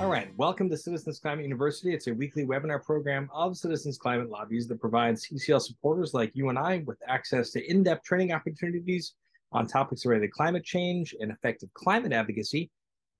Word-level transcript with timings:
All 0.00 0.08
right, 0.08 0.36
welcome 0.36 0.68
to 0.70 0.76
Citizens 0.76 1.20
Climate 1.20 1.44
University. 1.44 1.94
It's 1.94 2.08
a 2.08 2.12
weekly 2.14 2.44
webinar 2.44 2.82
program 2.82 3.30
of 3.32 3.56
Citizens 3.56 3.96
Climate 3.96 4.28
Lobbies 4.28 4.66
that 4.66 4.80
provides 4.80 5.28
CCL 5.28 5.62
supporters 5.62 6.12
like 6.12 6.32
you 6.34 6.48
and 6.48 6.58
I 6.58 6.78
with 6.84 6.98
access 7.06 7.52
to 7.52 7.64
in 7.70 7.84
depth 7.84 8.02
training 8.02 8.32
opportunities 8.32 9.14
on 9.52 9.68
topics 9.68 10.04
related 10.04 10.26
to 10.26 10.32
climate 10.32 10.64
change 10.64 11.14
and 11.20 11.30
effective 11.30 11.72
climate 11.74 12.12
advocacy. 12.12 12.72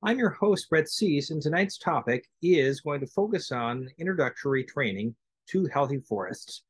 I'm 0.02 0.18
your 0.18 0.30
host, 0.30 0.68
Brett 0.68 0.88
Cease, 0.88 1.30
and 1.30 1.40
tonight's 1.40 1.78
topic 1.78 2.26
is 2.42 2.80
going 2.80 2.98
to 3.00 3.06
focus 3.06 3.52
on 3.52 3.88
introductory 3.98 4.64
training 4.64 5.14
to 5.50 5.66
healthy 5.66 6.00
forests. 6.00 6.64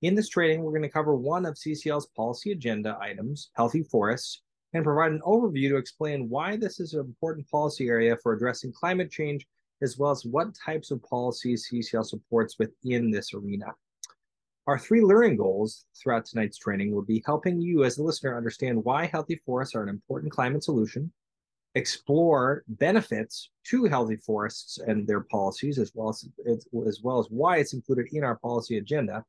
In 0.00 0.14
this 0.14 0.30
training, 0.30 0.62
we're 0.62 0.72
going 0.72 0.82
to 0.82 0.88
cover 0.88 1.14
one 1.14 1.44
of 1.44 1.56
CCL's 1.56 2.06
policy 2.16 2.52
agenda 2.52 2.96
items, 2.98 3.50
healthy 3.52 3.82
forests, 3.82 4.40
and 4.72 4.84
provide 4.84 5.12
an 5.12 5.22
overview 5.26 5.68
to 5.68 5.76
explain 5.76 6.28
why 6.28 6.56
this 6.56 6.80
is 6.80 6.94
an 6.94 7.00
important 7.00 7.48
policy 7.48 7.88
area 7.88 8.16
for 8.16 8.32
addressing 8.32 8.72
climate 8.72 9.10
change, 9.10 9.46
as 9.82 9.98
well 9.98 10.10
as 10.10 10.24
what 10.24 10.54
types 10.54 10.90
of 10.90 11.02
policies 11.02 11.68
CCL 11.70 12.06
supports 12.06 12.58
within 12.58 13.10
this 13.10 13.34
arena. 13.34 13.66
Our 14.66 14.78
three 14.78 15.00
learning 15.00 15.38
goals 15.38 15.86
throughout 15.96 16.26
tonight's 16.26 16.58
training 16.58 16.92
will 16.94 17.02
be 17.02 17.22
helping 17.26 17.60
you 17.60 17.84
as 17.84 17.98
a 17.98 18.02
listener 18.02 18.36
understand 18.36 18.84
why 18.84 19.06
healthy 19.06 19.40
forests 19.44 19.74
are 19.74 19.82
an 19.82 19.88
important 19.88 20.30
climate 20.30 20.62
solution, 20.62 21.10
explore 21.74 22.62
benefits 22.68 23.50
to 23.64 23.84
healthy 23.84 24.16
forests 24.16 24.78
and 24.86 25.06
their 25.06 25.20
policies, 25.20 25.78
as 25.78 25.92
well 25.94 26.10
as, 26.10 26.28
as 26.86 27.00
well 27.02 27.18
as 27.18 27.26
why 27.30 27.56
it's 27.56 27.72
included 27.72 28.06
in 28.12 28.22
our 28.22 28.36
policy 28.36 28.78
agenda, 28.78 29.24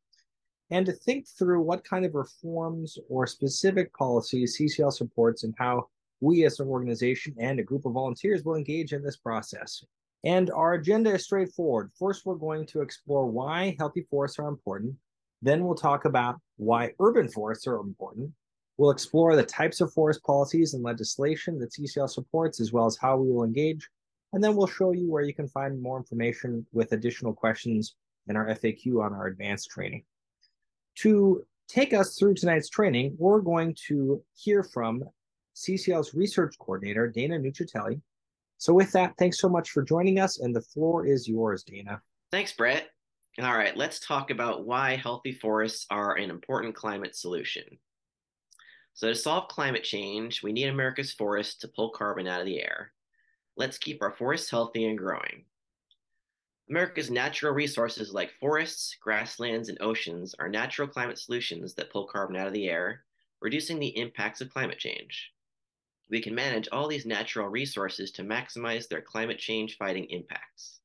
and 0.71 0.85
to 0.85 0.93
think 0.93 1.27
through 1.27 1.61
what 1.61 1.83
kind 1.83 2.05
of 2.05 2.15
reforms 2.15 2.97
or 3.09 3.27
specific 3.27 3.93
policies 3.93 4.57
CCL 4.57 4.93
supports 4.93 5.43
and 5.43 5.53
how 5.57 5.87
we 6.21 6.45
as 6.45 6.59
an 6.59 6.67
organization 6.67 7.35
and 7.37 7.59
a 7.59 7.63
group 7.63 7.85
of 7.85 7.93
volunteers 7.93 8.43
will 8.43 8.55
engage 8.55 8.93
in 8.93 9.03
this 9.03 9.17
process. 9.17 9.83
And 10.23 10.49
our 10.51 10.73
agenda 10.73 11.13
is 11.13 11.25
straightforward. 11.25 11.91
First, 11.99 12.25
we're 12.25 12.35
going 12.35 12.65
to 12.67 12.81
explore 12.81 13.25
why 13.25 13.75
healthy 13.77 14.05
forests 14.09 14.39
are 14.39 14.47
important. 14.47 14.95
Then 15.41 15.65
we'll 15.65 15.75
talk 15.75 16.05
about 16.05 16.39
why 16.57 16.93
urban 16.99 17.27
forests 17.27 17.67
are 17.67 17.77
important. 17.77 18.31
We'll 18.77 18.91
explore 18.91 19.35
the 19.35 19.43
types 19.43 19.81
of 19.81 19.91
forest 19.91 20.23
policies 20.23 20.73
and 20.73 20.83
legislation 20.83 21.59
that 21.59 21.73
CCL 21.73 22.09
supports, 22.09 22.61
as 22.61 22.71
well 22.71 22.85
as 22.85 22.97
how 22.97 23.17
we 23.17 23.31
will 23.31 23.43
engage. 23.43 23.89
And 24.33 24.43
then 24.43 24.55
we'll 24.55 24.67
show 24.67 24.91
you 24.91 25.09
where 25.09 25.23
you 25.23 25.33
can 25.33 25.47
find 25.47 25.81
more 25.81 25.97
information 25.97 26.65
with 26.71 26.93
additional 26.93 27.33
questions 27.33 27.95
in 28.27 28.35
our 28.37 28.47
FAQ 28.47 29.03
on 29.03 29.13
our 29.13 29.27
advanced 29.27 29.69
training. 29.71 30.03
To 31.01 31.43
take 31.67 31.93
us 31.93 32.15
through 32.15 32.35
tonight's 32.35 32.69
training, 32.69 33.15
we're 33.17 33.41
going 33.41 33.75
to 33.87 34.23
hear 34.35 34.61
from 34.61 35.03
CCL's 35.55 36.13
research 36.13 36.55
coordinator, 36.59 37.07
Dana 37.07 37.39
Nuccitelli. 37.39 37.99
So 38.59 38.71
with 38.71 38.91
that, 38.91 39.15
thanks 39.17 39.39
so 39.39 39.49
much 39.49 39.71
for 39.71 39.81
joining 39.81 40.19
us, 40.19 40.39
and 40.39 40.55
the 40.55 40.61
floor 40.61 41.07
is 41.07 41.27
yours, 41.27 41.63
Dana. 41.63 41.99
Thanks, 42.29 42.53
Brett. 42.53 42.89
All 43.41 43.57
right, 43.57 43.75
let's 43.75 43.99
talk 43.99 44.29
about 44.29 44.67
why 44.67 44.95
healthy 44.95 45.31
forests 45.31 45.87
are 45.89 46.17
an 46.17 46.29
important 46.29 46.75
climate 46.75 47.15
solution. 47.15 47.63
So 48.93 49.07
to 49.07 49.15
solve 49.15 49.47
climate 49.47 49.83
change, 49.83 50.43
we 50.43 50.51
need 50.51 50.67
America's 50.67 51.13
forests 51.13 51.57
to 51.61 51.67
pull 51.67 51.89
carbon 51.89 52.27
out 52.27 52.41
of 52.41 52.45
the 52.45 52.61
air. 52.61 52.91
Let's 53.57 53.79
keep 53.79 54.03
our 54.03 54.11
forests 54.11 54.51
healthy 54.51 54.85
and 54.85 54.99
growing. 54.99 55.45
America's 56.71 57.11
natural 57.11 57.53
resources 57.53 58.13
like 58.13 58.31
forests, 58.39 58.95
grasslands, 59.01 59.67
and 59.67 59.77
oceans 59.81 60.33
are 60.39 60.47
natural 60.47 60.87
climate 60.87 61.19
solutions 61.19 61.73
that 61.73 61.89
pull 61.89 62.07
carbon 62.07 62.37
out 62.37 62.47
of 62.47 62.53
the 62.53 62.69
air, 62.69 63.03
reducing 63.41 63.77
the 63.77 63.97
impacts 63.97 64.39
of 64.39 64.49
climate 64.49 64.79
change. 64.79 65.33
We 66.09 66.21
can 66.21 66.33
manage 66.33 66.69
all 66.71 66.87
these 66.87 67.05
natural 67.05 67.49
resources 67.49 68.09
to 68.11 68.23
maximize 68.23 68.87
their 68.87 69.01
climate 69.01 69.37
change 69.37 69.75
fighting 69.75 70.05
impacts. 70.05 70.79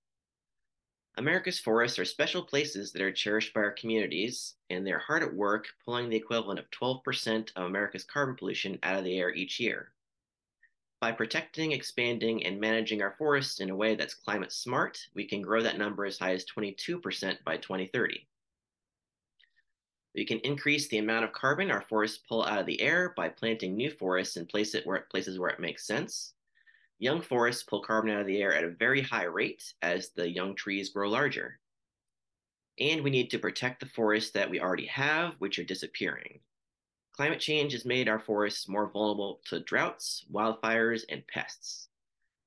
America's 1.18 1.60
forests 1.60 2.00
are 2.00 2.04
special 2.04 2.42
places 2.42 2.90
that 2.90 3.02
are 3.02 3.12
cherished 3.12 3.54
by 3.54 3.60
our 3.60 3.70
communities, 3.70 4.56
and 4.68 4.84
they're 4.84 4.98
hard 4.98 5.22
at 5.22 5.34
work 5.36 5.68
pulling 5.84 6.08
the 6.08 6.16
equivalent 6.16 6.58
of 6.58 6.68
12% 6.72 7.52
of 7.54 7.62
America's 7.62 8.02
carbon 8.02 8.34
pollution 8.34 8.76
out 8.82 8.98
of 8.98 9.04
the 9.04 9.16
air 9.16 9.32
each 9.32 9.60
year. 9.60 9.92
By 11.00 11.12
protecting, 11.12 11.72
expanding, 11.72 12.44
and 12.46 12.58
managing 12.58 13.02
our 13.02 13.14
forests 13.18 13.60
in 13.60 13.68
a 13.68 13.76
way 13.76 13.94
that's 13.96 14.14
climate 14.14 14.50
smart, 14.50 14.98
we 15.14 15.26
can 15.26 15.42
grow 15.42 15.62
that 15.62 15.78
number 15.78 16.06
as 16.06 16.18
high 16.18 16.32
as 16.32 16.46
22% 16.46 17.44
by 17.44 17.58
2030. 17.58 18.26
We 20.14 20.24
can 20.24 20.38
increase 20.38 20.88
the 20.88 20.96
amount 20.96 21.26
of 21.26 21.32
carbon 21.32 21.70
our 21.70 21.82
forests 21.82 22.16
pull 22.26 22.42
out 22.42 22.60
of 22.60 22.66
the 22.66 22.80
air 22.80 23.12
by 23.14 23.28
planting 23.28 23.76
new 23.76 23.90
forests 23.90 24.36
and 24.36 24.48
place 24.48 24.74
it 24.74 24.86
where, 24.86 25.00
places 25.10 25.38
where 25.38 25.50
it 25.50 25.60
makes 25.60 25.86
sense. 25.86 26.32
Young 26.98 27.20
forests 27.20 27.62
pull 27.62 27.82
carbon 27.82 28.10
out 28.10 28.22
of 28.22 28.26
the 28.26 28.40
air 28.40 28.54
at 28.54 28.64
a 28.64 28.70
very 28.70 29.02
high 29.02 29.24
rate 29.24 29.74
as 29.82 30.08
the 30.10 30.30
young 30.30 30.54
trees 30.54 30.88
grow 30.88 31.10
larger. 31.10 31.60
And 32.78 33.04
we 33.04 33.10
need 33.10 33.30
to 33.30 33.38
protect 33.38 33.80
the 33.80 33.86
forests 33.86 34.30
that 34.30 34.48
we 34.48 34.60
already 34.60 34.86
have, 34.86 35.34
which 35.38 35.58
are 35.58 35.64
disappearing. 35.64 36.40
Climate 37.16 37.40
change 37.40 37.72
has 37.72 37.86
made 37.86 38.08
our 38.08 38.18
forests 38.18 38.68
more 38.68 38.90
vulnerable 38.90 39.40
to 39.46 39.60
droughts, 39.60 40.26
wildfires, 40.30 41.02
and 41.08 41.26
pests. 41.26 41.88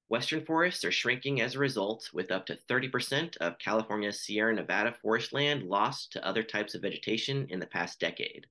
Western 0.10 0.46
forests 0.46 0.86
are 0.86 0.92
shrinking 0.92 1.42
as 1.42 1.56
a 1.56 1.60
result, 1.60 2.10
with 2.14 2.32
up 2.32 2.46
to 2.46 2.56
30% 2.70 3.36
of 3.38 3.58
California's 3.58 4.22
Sierra 4.22 4.54
Nevada 4.54 4.92
forest 4.92 5.34
land 5.34 5.64
lost 5.64 6.12
to 6.12 6.26
other 6.26 6.44
types 6.44 6.76
of 6.76 6.84
vegetation 6.84 7.48
in 7.50 7.60
the 7.60 7.66
past 7.66 8.00
decade. 8.00 8.46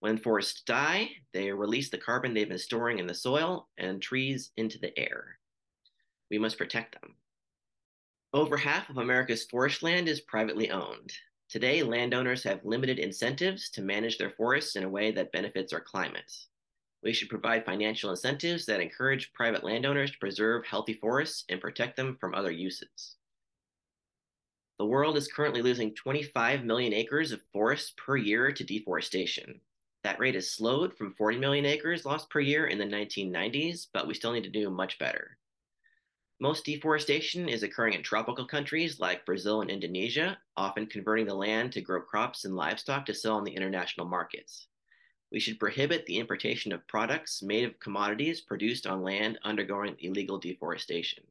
When 0.00 0.18
forests 0.18 0.62
die, 0.62 1.10
they 1.32 1.52
release 1.52 1.90
the 1.90 1.98
carbon 1.98 2.34
they've 2.34 2.48
been 2.48 2.58
storing 2.58 2.98
in 2.98 3.06
the 3.06 3.14
soil 3.14 3.68
and 3.78 4.02
trees 4.02 4.50
into 4.56 4.78
the 4.78 4.96
air. 4.98 5.38
We 6.28 6.38
must 6.38 6.58
protect 6.58 7.00
them. 7.00 7.14
Over 8.32 8.56
half 8.56 8.90
of 8.90 8.98
America's 8.98 9.44
forest 9.44 9.82
land 9.84 10.08
is 10.08 10.20
privately 10.20 10.72
owned. 10.72 11.12
Today, 11.48 11.82
landowners 11.82 12.42
have 12.44 12.64
limited 12.64 12.98
incentives 12.98 13.70
to 13.70 13.82
manage 13.82 14.18
their 14.18 14.30
forests 14.30 14.76
in 14.76 14.84
a 14.84 14.88
way 14.88 15.12
that 15.12 15.32
benefits 15.32 15.72
our 15.72 15.80
climate. 15.80 16.32
We 17.02 17.12
should 17.12 17.28
provide 17.28 17.66
financial 17.66 18.10
incentives 18.10 18.64
that 18.66 18.80
encourage 18.80 19.32
private 19.34 19.62
landowners 19.62 20.10
to 20.10 20.18
preserve 20.18 20.64
healthy 20.64 20.94
forests 20.94 21.44
and 21.50 21.60
protect 21.60 21.96
them 21.96 22.16
from 22.18 22.34
other 22.34 22.50
uses. 22.50 23.16
The 24.78 24.86
world 24.86 25.16
is 25.16 25.28
currently 25.28 25.62
losing 25.62 25.94
25 25.94 26.64
million 26.64 26.92
acres 26.92 27.30
of 27.30 27.42
forests 27.52 27.92
per 27.96 28.16
year 28.16 28.50
to 28.50 28.64
deforestation. 28.64 29.60
That 30.02 30.18
rate 30.18 30.34
has 30.34 30.50
slowed 30.50 30.96
from 30.96 31.14
40 31.14 31.38
million 31.38 31.64
acres 31.64 32.04
lost 32.04 32.28
per 32.30 32.40
year 32.40 32.66
in 32.66 32.78
the 32.78 32.84
1990s, 32.84 33.86
but 33.92 34.06
we 34.06 34.14
still 34.14 34.32
need 34.32 34.44
to 34.44 34.50
do 34.50 34.68
much 34.70 34.98
better. 34.98 35.36
Most 36.40 36.64
deforestation 36.64 37.48
is 37.48 37.62
occurring 37.62 37.94
in 37.94 38.02
tropical 38.02 38.44
countries 38.44 38.98
like 38.98 39.24
Brazil 39.24 39.60
and 39.60 39.70
Indonesia, 39.70 40.36
often 40.56 40.86
converting 40.86 41.26
the 41.26 41.34
land 41.34 41.72
to 41.72 41.80
grow 41.80 42.02
crops 42.02 42.44
and 42.44 42.56
livestock 42.56 43.06
to 43.06 43.14
sell 43.14 43.36
on 43.36 43.44
the 43.44 43.54
international 43.54 44.06
markets. 44.06 44.66
We 45.30 45.38
should 45.38 45.60
prohibit 45.60 46.06
the 46.06 46.18
importation 46.18 46.72
of 46.72 46.86
products 46.88 47.40
made 47.40 47.64
of 47.64 47.78
commodities 47.78 48.40
produced 48.40 48.84
on 48.84 49.04
land 49.04 49.38
undergoing 49.44 49.96
illegal 50.00 50.38
deforestation. 50.38 51.24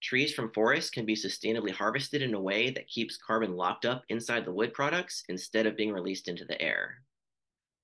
Trees 0.00 0.32
from 0.32 0.52
forests 0.52 0.90
can 0.90 1.04
be 1.04 1.16
sustainably 1.16 1.72
harvested 1.72 2.22
in 2.22 2.32
a 2.32 2.40
way 2.40 2.70
that 2.70 2.88
keeps 2.88 3.16
carbon 3.16 3.56
locked 3.56 3.84
up 3.84 4.04
inside 4.08 4.44
the 4.44 4.52
wood 4.52 4.72
products 4.72 5.24
instead 5.28 5.66
of 5.66 5.76
being 5.76 5.92
released 5.92 6.28
into 6.28 6.44
the 6.44 6.60
air. 6.62 7.02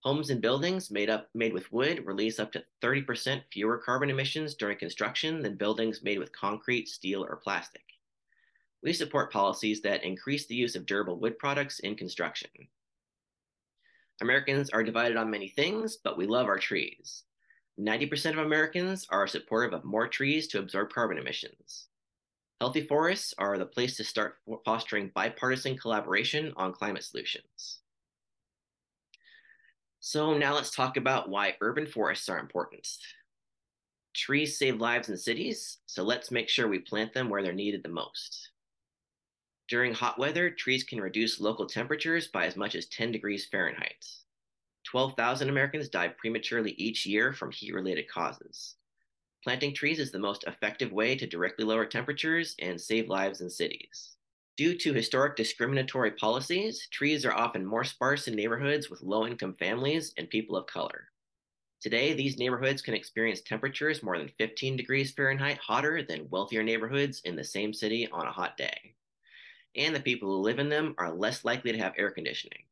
Homes 0.07 0.31
and 0.31 0.41
buildings 0.41 0.89
made 0.89 1.11
up 1.11 1.29
made 1.35 1.53
with 1.53 1.73
wood 1.73 2.07
release 2.07 2.39
up 2.39 2.53
to 2.53 2.63
30% 2.81 3.43
fewer 3.53 3.77
carbon 3.77 4.09
emissions 4.09 4.55
during 4.55 4.79
construction 4.79 5.43
than 5.43 5.57
buildings 5.57 6.05
made 6.05 6.21
with 6.21 6.31
concrete, 6.31 6.89
steel, 6.89 7.25
or 7.25 7.35
plastic. 7.43 7.83
We 8.85 8.93
support 8.93 9.33
policies 9.33 9.83
that 9.83 10.05
increase 10.05 10.47
the 10.47 10.55
use 10.55 10.77
of 10.77 10.87
durable 10.87 11.19
wood 11.19 11.41
products 11.41 11.81
in 11.81 11.97
construction. 11.97 12.51
Americans 14.21 14.71
are 14.71 14.85
divided 14.85 15.17
on 15.17 15.29
many 15.29 15.49
things, 15.49 15.97
but 15.97 16.17
we 16.17 16.29
love 16.29 16.47
our 16.47 16.61
trees. 16.61 17.25
90% 17.77 18.31
of 18.31 18.47
Americans 18.47 19.09
are 19.11 19.27
supportive 19.27 19.73
of 19.73 19.85
more 19.85 20.07
trees 20.07 20.47
to 20.47 20.61
absorb 20.61 20.93
carbon 20.93 21.19
emissions. 21.19 21.89
Healthy 22.61 22.87
forests 22.87 23.35
are 23.39 23.59
the 23.59 23.67
place 23.67 23.97
to 23.97 24.05
start 24.05 24.37
fostering 24.65 25.11
bipartisan 25.17 25.77
collaboration 25.77 26.53
on 26.55 26.73
climate 26.73 27.03
solutions. 27.03 27.81
So 30.01 30.37
now 30.37 30.55
let's 30.55 30.71
talk 30.71 30.97
about 30.97 31.29
why 31.29 31.57
urban 31.61 31.87
forests 31.87 32.29
are 32.29 32.39
important. 32.39 32.87
Trees 34.15 34.59
save 34.59 34.81
lives 34.81 35.09
in 35.09 35.17
cities, 35.17 35.79
so 35.87 36.03
let's 36.03 36.31
make 36.31 36.49
sure 36.49 36.69
we 36.69 36.79
plant 36.79 37.13
them 37.13 37.29
where 37.29 37.43
they're 37.43 37.53
needed 37.53 37.83
the 37.83 37.89
most. 37.89 38.51
During 39.69 39.93
hot 39.93 40.19
weather, 40.19 40.49
trees 40.49 40.85
can 40.85 41.01
reduce 41.01 41.41
local 41.41 41.67
temperatures 41.67 42.29
by 42.29 42.47
as 42.47 42.57
much 42.57 42.75
as 42.75 42.87
10 42.87 43.11
degrees 43.13 43.47
Fahrenheit. 43.47 44.07
12,000 44.85 45.49
Americans 45.49 45.89
die 45.89 46.09
prematurely 46.09 46.71
each 46.73 47.05
year 47.05 47.33
from 47.33 47.51
heat 47.51 47.75
related 47.75 48.09
causes. 48.09 48.77
Planting 49.43 49.75
trees 49.75 49.99
is 49.99 50.13
the 50.13 50.19
most 50.19 50.45
effective 50.45 50.93
way 50.93 51.17
to 51.17 51.27
directly 51.27 51.65
lower 51.65 51.85
temperatures 51.85 52.55
and 52.61 52.81
save 52.81 53.09
lives 53.09 53.41
in 53.41 53.51
cities. 53.51 54.16
Due 54.57 54.75
to 54.79 54.95
historic 54.95 55.37
discriminatory 55.37 56.13
policies, 56.13 56.89
trees 56.91 57.27
are 57.27 57.35
often 57.35 57.67
more 57.67 57.85
sparse 57.85 58.27
in 58.27 58.35
neighborhoods 58.35 58.89
with 58.89 59.03
low 59.03 59.27
income 59.27 59.55
families 59.55 60.15
and 60.17 60.31
people 60.31 60.57
of 60.57 60.67
color. 60.67 61.09
Today, 61.83 62.15
these 62.15 62.39
neighborhoods 62.39 62.81
can 62.81 62.95
experience 62.95 63.43
temperatures 63.43 64.03
more 64.03 64.17
than 64.17 64.33
15 64.39 64.77
degrees 64.77 65.13
Fahrenheit 65.13 65.59
hotter 65.59 66.03
than 66.03 66.31
wealthier 66.31 66.63
neighborhoods 66.63 67.21
in 67.27 67.37
the 67.37 67.45
same 67.45 67.75
city 67.75 68.09
on 68.11 68.27
a 68.27 68.33
hot 68.33 68.57
day. 68.57 68.95
And 69.75 69.95
the 69.95 70.01
people 70.01 70.31
who 70.31 70.43
live 70.43 70.59
in 70.59 70.71
them 70.71 70.95
are 70.97 71.15
less 71.15 71.45
likely 71.45 71.73
to 71.73 71.79
have 71.79 71.93
air 71.99 72.11
conditioning. 72.11 72.65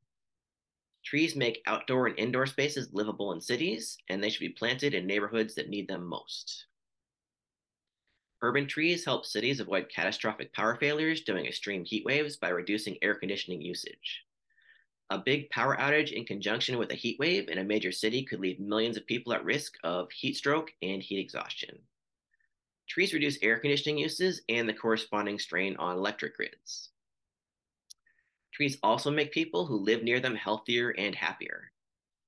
Trees 1.05 1.37
make 1.37 1.61
outdoor 1.67 2.07
and 2.07 2.19
indoor 2.19 2.47
spaces 2.47 2.95
livable 2.95 3.33
in 3.33 3.43
cities, 3.43 3.99
and 4.09 4.25
they 4.25 4.31
should 4.31 4.41
be 4.41 4.49
planted 4.49 4.95
in 4.95 5.07
neighborhoods 5.07 5.55
that 5.57 5.69
need 5.69 5.87
them 5.87 6.07
most. 6.07 6.65
Urban 8.45 8.67
trees 8.67 9.07
help 9.07 9.25
cities 9.25 9.59
avoid 9.59 9.89
catastrophic 9.89 10.53
power 10.53 10.77
failures 10.77 11.23
during 11.23 11.47
extreme 11.47 11.83
heat 11.83 12.05
waves 12.05 12.37
by 12.37 12.51
reducing 12.51 12.99
air 13.01 13.15
conditioning 13.15 13.63
usage. 13.63 14.27
A 15.09 15.17
big 15.17 15.49
power 15.49 15.79
outage 15.79 16.13
in 16.13 16.27
conjunction 16.27 16.77
with 16.77 16.93
a 16.93 16.95
heat 16.95 17.19
wave 17.19 17.49
in 17.49 17.57
a 17.57 17.65
major 17.65 17.91
city 17.91 18.23
could 18.23 18.41
leave 18.41 18.61
millions 18.61 18.99
of 18.99 19.07
people 19.07 19.33
at 19.33 19.47
risk 19.47 19.77
of 19.83 20.13
heat 20.13 20.37
stroke 20.37 20.75
and 20.83 21.03
heat 21.03 21.21
exhaustion. 21.21 21.79
Trees 22.87 23.15
reduce 23.15 23.39
air 23.41 23.59
conditioning 23.59 23.97
uses 23.97 24.43
and 24.51 24.69
the 24.69 24.75
corresponding 24.75 25.39
strain 25.39 25.75
on 25.79 25.97
electric 25.97 26.37
grids. 26.37 26.91
Trees 28.53 28.77
also 28.83 29.11
make 29.11 29.33
people 29.33 29.65
who 29.65 29.77
live 29.77 30.03
near 30.03 30.21
them 30.21 30.35
healthier 30.35 30.91
and 30.99 31.15
happier. 31.15 31.73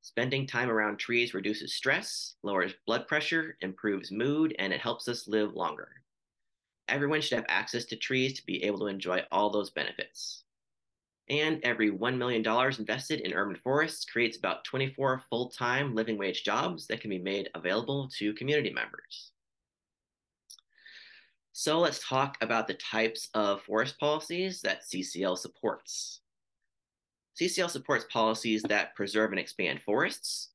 Spending 0.01 0.47
time 0.47 0.71
around 0.71 0.97
trees 0.97 1.35
reduces 1.35 1.75
stress, 1.75 2.37
lowers 2.43 2.73
blood 2.87 3.07
pressure, 3.07 3.59
improves 3.61 4.11
mood, 4.11 4.57
and 4.59 4.73
it 4.73 4.81
helps 4.81 5.09
us 5.09 5.29
live 5.29 5.53
longer. 5.53 5.91
Everyone 6.89 7.21
should 7.21 7.37
have 7.37 7.47
access 7.49 7.85
to 7.87 7.97
trees 7.97 8.35
to 8.35 8.47
be 8.47 8.63
able 8.65 8.79
to 8.81 8.87
enjoy 8.87 9.23
all 9.33 9.51
those 9.51 9.71
benefits. 9.71 10.45
And 11.29 11.61
every 11.65 11.91
$1 11.91 12.17
million 12.17 12.47
invested 12.79 13.21
in 13.21 13.33
urban 13.33 13.57
forests 13.57 14.05
creates 14.05 14.37
about 14.37 14.65
24 14.65 15.23
full 15.29 15.49
time 15.51 15.95
living 15.95 16.19
wage 16.19 16.45
jobs 16.45 16.87
that 16.87 17.01
can 17.01 17.11
be 17.11 17.19
made 17.19 17.51
available 17.55 18.09
to 18.19 18.35
community 18.35 18.73
members. 18.73 19.33
So 21.53 21.81
let's 21.81 22.07
talk 22.07 22.37
about 22.43 22.69
the 22.69 22.75
types 22.75 23.29
of 23.35 23.63
forest 23.63 23.99
policies 23.99 24.61
that 24.61 24.83
CCL 24.83 25.39
supports. 25.39 26.21
CCL 27.41 27.71
supports 27.71 28.05
policies 28.13 28.63
that 28.65 28.95
preserve 28.95 29.31
and 29.31 29.41
expand 29.41 29.83
forests, 29.83 30.51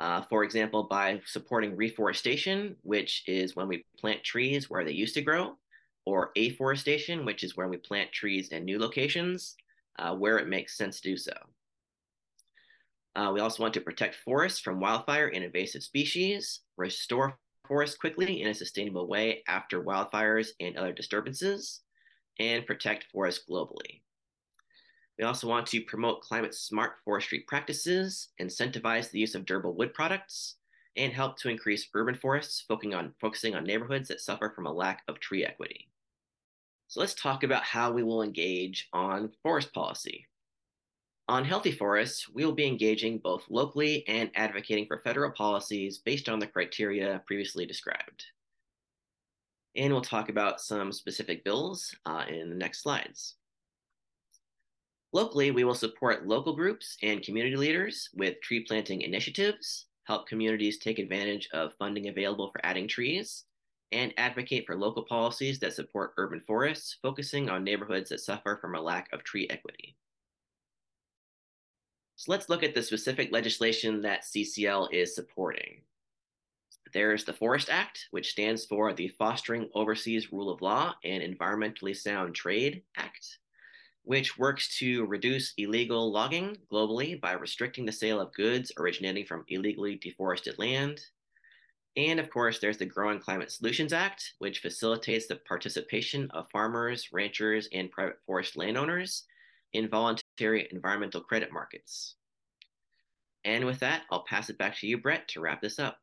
uh, 0.00 0.22
for 0.22 0.44
example, 0.44 0.84
by 0.84 1.20
supporting 1.24 1.76
reforestation, 1.76 2.76
which 2.82 3.22
is 3.26 3.56
when 3.56 3.68
we 3.68 3.84
plant 3.98 4.22
trees 4.24 4.68
where 4.68 4.84
they 4.84 4.92
used 4.92 5.14
to 5.14 5.22
grow, 5.22 5.56
or 6.06 6.30
afforestation, 6.36 7.26
which 7.26 7.44
is 7.44 7.56
where 7.56 7.68
we 7.68 7.76
plant 7.76 8.10
trees 8.12 8.48
in 8.48 8.64
new 8.64 8.78
locations 8.78 9.56
uh, 9.98 10.14
where 10.14 10.38
it 10.38 10.48
makes 10.48 10.76
sense 10.76 11.00
to 11.00 11.10
do 11.10 11.16
so. 11.16 11.32
Uh, 13.14 13.30
we 13.32 13.40
also 13.40 13.62
want 13.62 13.74
to 13.74 13.80
protect 13.80 14.14
forests 14.14 14.60
from 14.60 14.80
wildfire 14.80 15.28
and 15.28 15.42
invasive 15.42 15.82
species, 15.82 16.60
restore 16.76 17.38
forests 17.66 17.96
quickly 17.96 18.42
in 18.42 18.48
a 18.48 18.54
sustainable 18.54 19.08
way 19.08 19.42
after 19.48 19.82
wildfires 19.82 20.48
and 20.60 20.76
other 20.76 20.92
disturbances, 20.92 21.80
and 22.38 22.66
protect 22.66 23.06
forests 23.10 23.44
globally. 23.50 24.02
We 25.18 25.24
also 25.24 25.48
want 25.48 25.66
to 25.68 25.80
promote 25.80 26.20
climate 26.20 26.54
smart 26.54 26.96
forestry 27.04 27.40
practices, 27.40 28.28
incentivize 28.38 29.10
the 29.10 29.18
use 29.18 29.34
of 29.34 29.46
durable 29.46 29.74
wood 29.74 29.94
products, 29.94 30.56
and 30.94 31.12
help 31.12 31.38
to 31.38 31.48
increase 31.48 31.88
urban 31.94 32.14
forests, 32.14 32.64
focusing 32.68 32.94
on, 32.94 33.14
focusing 33.18 33.54
on 33.54 33.64
neighborhoods 33.64 34.08
that 34.08 34.20
suffer 34.20 34.52
from 34.54 34.66
a 34.66 34.72
lack 34.72 35.02
of 35.08 35.18
tree 35.20 35.44
equity. 35.44 35.88
So 36.88 37.00
let's 37.00 37.14
talk 37.14 37.42
about 37.42 37.64
how 37.64 37.90
we 37.90 38.02
will 38.02 38.22
engage 38.22 38.88
on 38.92 39.32
forest 39.42 39.72
policy. 39.72 40.26
On 41.28 41.44
healthy 41.44 41.72
forests, 41.72 42.28
we 42.28 42.44
will 42.44 42.52
be 42.52 42.66
engaging 42.66 43.18
both 43.18 43.44
locally 43.50 44.06
and 44.06 44.30
advocating 44.36 44.86
for 44.86 45.02
federal 45.02 45.32
policies 45.32 45.98
based 45.98 46.28
on 46.28 46.38
the 46.38 46.46
criteria 46.46 47.20
previously 47.26 47.66
described. 47.66 48.24
And 49.74 49.92
we'll 49.92 50.02
talk 50.02 50.28
about 50.28 50.60
some 50.60 50.92
specific 50.92 51.44
bills 51.44 51.94
uh, 52.06 52.24
in 52.28 52.48
the 52.48 52.54
next 52.54 52.82
slides. 52.82 53.34
Locally, 55.12 55.50
we 55.50 55.64
will 55.64 55.74
support 55.74 56.28
local 56.28 56.54
groups 56.54 56.96
and 57.02 57.22
community 57.22 57.56
leaders 57.56 58.08
with 58.14 58.40
tree 58.40 58.60
planting 58.60 59.00
initiatives, 59.00 59.86
help 60.04 60.28
communities 60.28 60.78
take 60.78 61.00
advantage 61.00 61.48
of 61.52 61.74
funding 61.78 62.06
available 62.08 62.52
for 62.52 62.64
adding 62.64 62.86
trees, 62.86 63.45
and 63.92 64.12
advocate 64.16 64.66
for 64.66 64.76
local 64.76 65.04
policies 65.04 65.58
that 65.60 65.72
support 65.72 66.14
urban 66.16 66.40
forests, 66.46 66.98
focusing 67.02 67.48
on 67.48 67.64
neighborhoods 67.64 68.10
that 68.10 68.20
suffer 68.20 68.58
from 68.60 68.74
a 68.74 68.80
lack 68.80 69.12
of 69.12 69.22
tree 69.22 69.46
equity. 69.50 69.96
So 72.16 72.32
let's 72.32 72.48
look 72.48 72.62
at 72.62 72.74
the 72.74 72.82
specific 72.82 73.30
legislation 73.30 74.00
that 74.02 74.24
CCL 74.24 74.92
is 74.92 75.14
supporting. 75.14 75.82
There's 76.92 77.24
the 77.24 77.32
Forest 77.32 77.68
Act, 77.70 78.06
which 78.10 78.30
stands 78.30 78.64
for 78.64 78.92
the 78.92 79.08
Fostering 79.08 79.68
Overseas 79.74 80.32
Rule 80.32 80.50
of 80.50 80.62
Law 80.62 80.94
and 81.04 81.22
Environmentally 81.22 81.94
Sound 81.94 82.34
Trade 82.34 82.82
Act, 82.96 83.38
which 84.04 84.38
works 84.38 84.78
to 84.78 85.04
reduce 85.04 85.52
illegal 85.58 86.10
logging 86.10 86.56
globally 86.72 87.20
by 87.20 87.32
restricting 87.32 87.84
the 87.84 87.92
sale 87.92 88.20
of 88.20 88.32
goods 88.32 88.72
originating 88.78 89.26
from 89.26 89.44
illegally 89.48 89.96
deforested 89.96 90.58
land. 90.58 91.00
And 91.96 92.20
of 92.20 92.28
course, 92.30 92.58
there's 92.58 92.76
the 92.76 92.84
Growing 92.84 93.18
Climate 93.18 93.50
Solutions 93.50 93.92
Act, 93.92 94.34
which 94.38 94.60
facilitates 94.60 95.26
the 95.26 95.36
participation 95.36 96.30
of 96.32 96.50
farmers, 96.50 97.08
ranchers, 97.12 97.68
and 97.72 97.90
private 97.90 98.18
forest 98.26 98.56
landowners 98.56 99.24
in 99.72 99.88
voluntary 99.88 100.68
environmental 100.70 101.22
credit 101.22 101.52
markets. 101.52 102.16
And 103.44 103.64
with 103.64 103.78
that, 103.80 104.02
I'll 104.10 104.24
pass 104.24 104.50
it 104.50 104.58
back 104.58 104.76
to 104.78 104.86
you, 104.86 104.98
Brett, 104.98 105.28
to 105.28 105.40
wrap 105.40 105.62
this 105.62 105.78
up. 105.78 105.98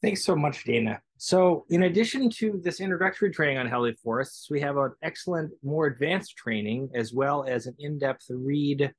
Thanks 0.00 0.24
so 0.24 0.36
much, 0.36 0.62
Dana. 0.62 1.00
So, 1.16 1.64
in 1.70 1.84
addition 1.84 2.30
to 2.30 2.60
this 2.62 2.80
introductory 2.80 3.32
training 3.32 3.58
on 3.58 3.66
healthy 3.66 3.96
forests, 4.00 4.48
we 4.48 4.60
have 4.60 4.76
an 4.76 4.92
excellent, 5.02 5.52
more 5.64 5.86
advanced 5.86 6.36
training 6.36 6.90
as 6.94 7.12
well 7.12 7.44
as 7.48 7.66
an 7.66 7.74
in 7.80 7.98
depth 7.98 8.26
read 8.30 8.92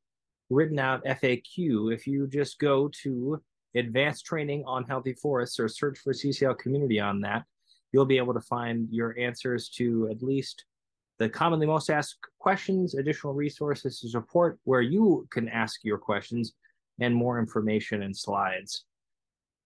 written 0.49 0.77
out 0.77 1.05
FAQ. 1.05 1.93
If 1.93 2.05
you 2.05 2.27
just 2.27 2.59
go 2.59 2.89
to 3.03 3.41
advanced 3.75 4.25
training 4.25 4.63
on 4.65 4.83
healthy 4.83 5.13
forests 5.13 5.59
or 5.59 5.67
search 5.67 5.99
for 5.99 6.13
CCL 6.13 6.57
community 6.57 6.99
on 6.99 7.21
that, 7.21 7.43
you'll 7.91 8.05
be 8.05 8.17
able 8.17 8.33
to 8.33 8.41
find 8.41 8.87
your 8.91 9.17
answers 9.17 9.69
to 9.69 10.07
at 10.11 10.23
least 10.23 10.65
the 11.17 11.29
commonly 11.29 11.67
most 11.67 11.89
asked 11.89 12.17
questions, 12.39 12.95
additional 12.95 13.33
resources 13.33 13.99
to 13.99 14.09
support 14.09 14.57
where 14.63 14.81
you 14.81 15.27
can 15.31 15.49
ask 15.49 15.83
your 15.83 15.97
questions, 15.97 16.53
and 17.01 17.15
more 17.15 17.39
information 17.39 18.03
and 18.03 18.15
slides. 18.15 18.85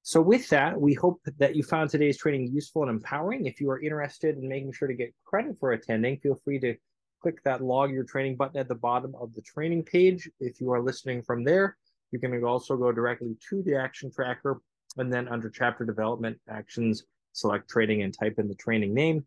So 0.04 0.22
with 0.22 0.50
that, 0.50 0.80
we 0.80 0.94
hope 0.94 1.22
that 1.38 1.56
you 1.56 1.64
found 1.64 1.90
today's 1.90 2.18
training 2.18 2.52
useful 2.54 2.84
and 2.84 2.92
empowering. 2.92 3.46
If 3.46 3.62
you 3.62 3.70
are 3.70 3.80
interested 3.80 4.38
in 4.38 4.48
making 4.48 4.74
sure 4.74 4.88
to 4.88 4.94
get 4.94 5.14
credit 5.24 5.56
for 5.60 5.72
attending, 5.72 6.18
feel 6.18 6.40
free 6.44 6.60
to 6.60 6.76
click 7.22 7.42
that 7.44 7.64
log 7.64 7.92
your 7.92 8.04
training 8.04 8.36
button 8.36 8.60
at 8.60 8.68
the 8.68 8.76
bottom 8.76 9.16
of 9.16 9.34
the 9.34 9.42
training 9.42 9.84
page. 9.84 10.30
If 10.40 10.60
you 10.60 10.72
are 10.74 10.82
listening 10.82 11.22
from 11.22 11.44
there, 11.44 11.78
you 12.14 12.20
can 12.20 12.44
also 12.44 12.78
go 12.78 12.92
directly 12.92 13.36
to 13.50 13.64
the 13.64 13.76
action 13.76 14.12
tracker 14.12 14.62
and 14.98 15.12
then 15.12 15.28
under 15.28 15.50
chapter 15.50 15.84
development 15.84 16.40
actions, 16.48 17.04
select 17.32 17.68
training 17.68 18.04
and 18.04 18.18
type 18.18 18.36
in 18.38 18.48
the 18.48 18.56
training 18.56 18.94
name. 18.94 19.26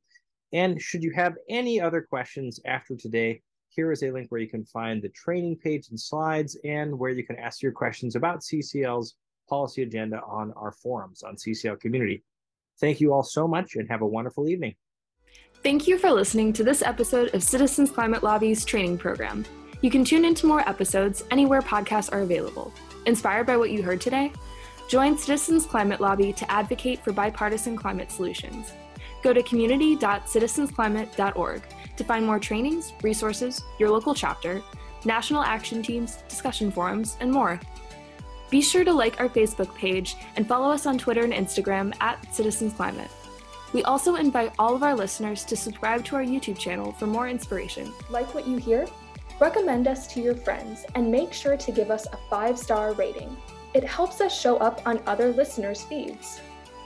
And 0.53 0.81
should 0.81 1.03
you 1.03 1.11
have 1.11 1.35
any 1.51 1.81
other 1.81 2.01
questions 2.01 2.61
after 2.65 2.95
today, 2.95 3.43
here 3.71 3.91
is 3.91 4.05
a 4.05 4.11
link 4.13 4.31
where 4.31 4.41
you 4.41 4.49
can 4.49 4.65
find 4.65 5.03
the 5.03 5.09
training 5.09 5.57
page 5.57 5.89
and 5.91 5.99
slides 5.99 6.57
and 6.65 6.97
where 6.97 7.11
you 7.11 7.27
can 7.27 7.37
ask 7.37 7.61
your 7.61 7.73
questions 7.73 8.15
about 8.15 8.41
CCL's 8.41 9.17
policy 9.49 9.83
agenda 9.83 10.21
on 10.23 10.53
our 10.53 10.71
forums 10.71 11.25
on 11.25 11.35
CCL 11.35 11.81
Community. 11.81 12.23
Thank 12.81 13.01
you 13.01 13.13
all 13.13 13.25
so 13.25 13.49
much 13.49 13.75
and 13.75 13.89
have 13.91 14.03
a 14.03 14.07
wonderful 14.07 14.49
evening. 14.49 14.77
Thank 15.65 15.89
you 15.89 15.99
for 15.99 16.13
listening 16.13 16.53
to 16.53 16.63
this 16.63 16.83
episode 16.83 17.35
of 17.35 17.43
Citizens 17.43 17.91
Climate 17.91 18.23
Lobby's 18.23 18.65
training 18.65 18.99
program. 18.99 19.45
You 19.83 19.91
can 19.91 20.05
tune 20.05 20.25
into 20.25 20.47
more 20.47 20.67
episodes 20.69 21.25
anywhere 21.31 21.61
podcasts 21.61 22.13
are 22.13 22.23
available. 22.23 22.73
Inspired 23.05 23.47
by 23.47 23.57
what 23.57 23.71
you 23.71 23.83
heard 23.83 24.01
today? 24.01 24.33
Join 24.89 25.19
Citizens 25.19 25.67
Climate 25.67 26.01
Lobby 26.01 26.33
to 26.33 26.51
advocate 26.51 27.05
for 27.05 27.13
bipartisan 27.13 27.77
climate 27.77 28.11
solutions. 28.11 28.73
Go 29.23 29.33
to 29.33 29.43
community.citizensclimate.org 29.43 31.63
to 31.97 32.05
find 32.05 32.25
more 32.25 32.39
trainings, 32.39 32.93
resources, 33.03 33.63
your 33.79 33.91
local 33.91 34.15
chapter, 34.15 34.63
national 35.05 35.43
action 35.43 35.83
teams, 35.83 36.19
discussion 36.29 36.71
forums, 36.71 37.17
and 37.21 37.31
more. 37.31 37.61
Be 38.49 38.63
sure 38.63 38.85
to 38.85 38.93
like 38.93 39.21
our 39.21 39.29
Facebook 39.29 39.75
page 39.75 40.17
and 40.37 40.47
follow 40.47 40.71
us 40.71 40.87
on 40.87 40.99
Twitter 40.99 41.25
and 41.25 41.33
Instagram 41.33 41.93
at 42.01 42.33
Citizens 42.35 42.75
Climate. 42.75 43.11
We 43.73 43.83
also 43.83 44.15
invite 44.15 44.53
all 44.59 44.75
of 44.75 44.83
our 44.83 44.95
listeners 44.95 45.45
to 45.47 45.57
subscribe 45.57 46.05
to 46.07 46.17
our 46.17 46.23
YouTube 46.23 46.59
channel 46.59 46.93
for 46.93 47.07
more 47.07 47.29
inspiration. 47.29 47.93
Like 48.09 48.33
what 48.35 48.47
you 48.47 48.57
hear? 48.57 48.87
Recommend 49.39 49.87
us 49.87 50.07
to 50.15 50.21
your 50.23 50.35
friends 50.35 50.87
and 50.95 51.11
make 51.11 51.35
sure 51.35 51.59
to 51.59 51.71
give 51.71 51.91
us 51.91 52.07
a 52.07 52.19
five 52.31 52.59
star 52.59 52.93
rating. 52.95 53.37
It 53.75 53.85
helps 53.85 54.23
us 54.23 54.39
show 54.39 54.57
up 54.57 54.81
on 54.87 55.03
other 55.07 55.31
listeners' 55.31 55.83
feeds. 55.83 56.41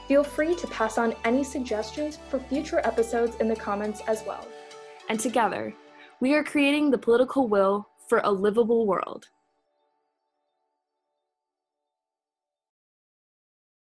Feel 0.09 0.25
free 0.25 0.53
to 0.55 0.67
pass 0.67 0.97
on 0.97 1.15
any 1.23 1.45
suggestions 1.45 2.19
for 2.27 2.39
future 2.39 2.81
episodes 2.83 3.37
in 3.37 3.47
the 3.47 3.55
comments 3.55 4.01
as 4.07 4.23
well. 4.27 4.45
And 5.07 5.17
together, 5.17 5.73
we 6.19 6.33
are 6.33 6.43
creating 6.43 6.91
the 6.91 6.97
political 6.97 7.47
will 7.47 7.87
for 8.09 8.19
a 8.25 8.31
livable 8.31 8.85
world. 8.85 9.29